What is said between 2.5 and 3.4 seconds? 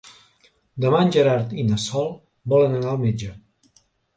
volen anar al metge.